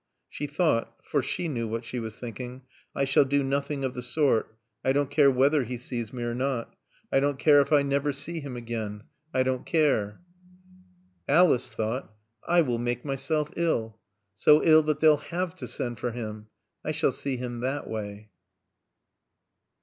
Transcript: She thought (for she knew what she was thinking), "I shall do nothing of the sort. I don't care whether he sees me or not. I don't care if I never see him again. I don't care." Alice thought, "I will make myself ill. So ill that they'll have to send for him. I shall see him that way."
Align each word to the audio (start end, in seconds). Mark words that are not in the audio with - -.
She 0.27 0.47
thought 0.47 0.95
(for 1.03 1.21
she 1.21 1.47
knew 1.47 1.67
what 1.67 1.85
she 1.85 1.99
was 1.99 2.17
thinking), 2.17 2.63
"I 2.95 3.03
shall 3.05 3.23
do 3.23 3.43
nothing 3.43 3.83
of 3.83 3.93
the 3.93 4.01
sort. 4.01 4.57
I 4.83 4.93
don't 4.93 5.11
care 5.11 5.29
whether 5.29 5.63
he 5.63 5.77
sees 5.77 6.11
me 6.11 6.23
or 6.23 6.33
not. 6.33 6.75
I 7.11 7.19
don't 7.19 7.37
care 7.37 7.61
if 7.61 7.71
I 7.71 7.83
never 7.83 8.11
see 8.11 8.39
him 8.39 8.57
again. 8.57 9.03
I 9.31 9.43
don't 9.43 9.63
care." 9.63 10.19
Alice 11.27 11.71
thought, 11.71 12.11
"I 12.47 12.63
will 12.63 12.79
make 12.79 13.05
myself 13.05 13.51
ill. 13.55 13.99
So 14.33 14.63
ill 14.63 14.81
that 14.81 15.01
they'll 15.01 15.17
have 15.17 15.53
to 15.57 15.67
send 15.67 15.99
for 15.99 16.09
him. 16.11 16.47
I 16.83 16.89
shall 16.93 17.11
see 17.11 17.37
him 17.37 17.59
that 17.59 17.87
way." 17.87 18.31